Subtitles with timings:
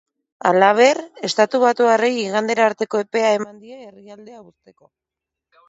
[0.51, 0.99] Halaber,
[1.29, 4.93] estatubatuarrei igandera arteko epea eman die herrialdea uzteko.